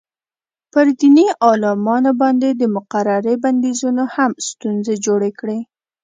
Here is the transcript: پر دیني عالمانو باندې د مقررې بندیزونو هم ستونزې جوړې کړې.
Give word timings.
پر 0.71 0.85
دیني 0.99 1.25
عالمانو 1.45 2.11
باندې 2.21 2.49
د 2.53 2.63
مقررې 2.75 3.35
بندیزونو 3.43 4.03
هم 4.15 4.31
ستونزې 4.49 4.95
جوړې 5.05 5.31
کړې. 5.39 5.59